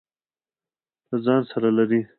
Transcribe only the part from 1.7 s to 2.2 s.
لري.